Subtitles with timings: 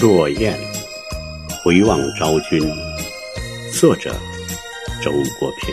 [0.00, 0.58] 落雁，
[1.62, 2.60] 回望昭君。
[3.72, 4.12] 作者：
[5.00, 5.72] 周国平。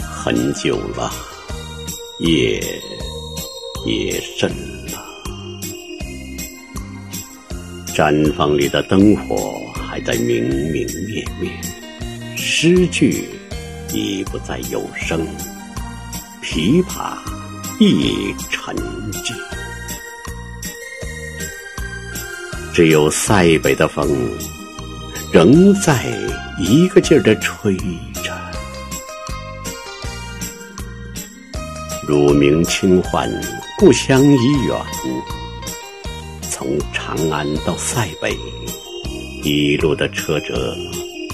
[0.00, 1.12] 很久了，
[2.20, 2.58] 夜
[3.84, 4.50] 也深
[4.86, 5.04] 了，
[7.94, 11.54] 毡房里的灯火还在明明灭灭，
[12.46, 13.26] 诗句
[13.94, 15.26] 已不再有声。
[16.42, 17.16] 琵琶
[17.80, 18.76] 亦沉
[19.12, 19.32] 寂，
[22.74, 24.06] 只有塞北的风
[25.32, 26.04] 仍在
[26.60, 27.74] 一个劲儿的吹
[28.22, 28.36] 着。
[32.06, 33.26] 乳名轻唤，
[33.78, 34.78] 故乡已远。
[36.42, 38.36] 从长安到塞北，
[39.42, 40.76] 一路的车辙，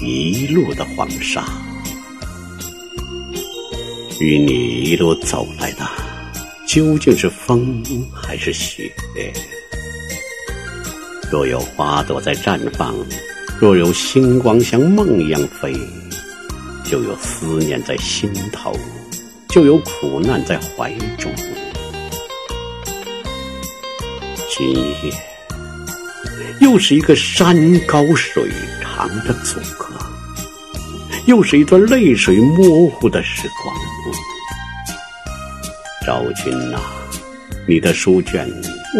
[0.01, 1.45] 一路的黄沙。
[4.19, 5.87] 与你一路走来的，
[6.67, 8.91] 究竟是风还是雪？
[11.31, 12.93] 若有花朵在绽放，
[13.59, 15.73] 若有星光像梦一样飞，
[16.83, 18.75] 就有思念在心头，
[19.49, 21.31] 就有苦难在怀中。
[24.49, 25.11] 今夜，
[26.59, 28.49] 又是一个山高水
[28.81, 29.87] 长的阻隔。
[31.27, 33.75] 又是一段泪水模糊的时光。
[36.05, 36.79] 昭君呐，
[37.67, 38.49] 你的书卷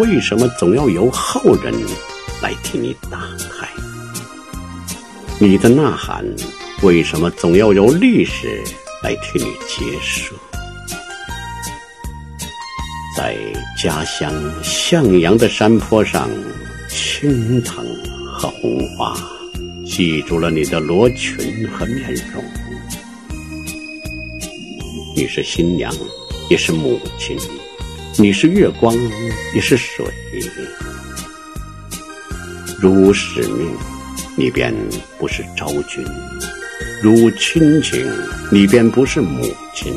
[0.00, 1.74] 为什么总要由后人
[2.40, 3.18] 来替你打
[3.50, 3.68] 开？
[5.40, 6.24] 你的呐喊
[6.82, 8.62] 为什么总要由历史
[9.02, 10.36] 来替你结束？
[13.16, 13.36] 在
[13.76, 16.30] 家乡向阳的山坡上，
[16.92, 17.84] 青藤
[18.26, 19.16] 和红花。
[19.86, 22.44] 记住了你的罗裙和面容，
[25.16, 25.90] 你是新娘，
[26.50, 27.36] 也是母亲；
[28.18, 28.94] 你是月光，
[29.54, 30.04] 也是水。
[32.78, 33.74] 如使命，
[34.36, 34.74] 你便
[35.18, 36.04] 不是昭君；
[37.02, 38.06] 如亲情，
[38.50, 39.42] 你便不是母
[39.74, 39.94] 亲。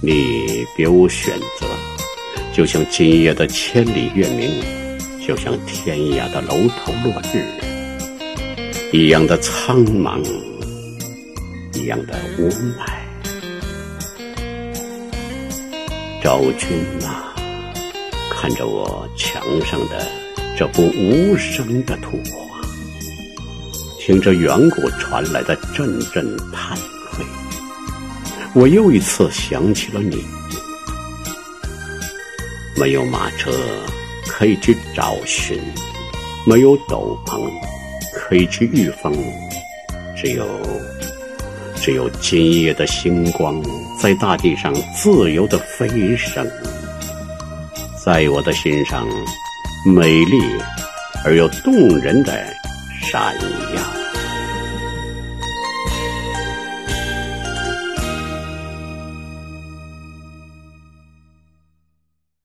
[0.00, 1.66] 你别无选择，
[2.52, 4.50] 就像今夜的千里月明，
[5.26, 7.44] 就像天涯的楼头落日。
[8.92, 10.20] 一样的苍茫，
[11.74, 13.00] 一样的无奈。
[16.22, 16.68] 昭君
[17.06, 17.34] 啊，
[18.32, 20.06] 看着我墙上的
[20.58, 22.60] 这幅无声的图画，
[23.98, 26.76] 听着远古传来的阵阵叹
[27.12, 27.24] 喟，
[28.54, 30.22] 我又一次想起了你。
[32.76, 33.50] 没有马车
[34.32, 35.60] 可以去找寻，
[36.46, 37.38] 没有斗篷。
[38.14, 39.12] 可以去御风，
[40.16, 40.46] 只有
[41.76, 43.62] 只有今夜的星光
[44.00, 46.46] 在大地上自由的飞升，
[48.02, 49.06] 在我的心上
[49.84, 50.42] 美丽
[51.24, 52.32] 而又动人的
[53.02, 53.34] 闪
[53.74, 53.91] 耀。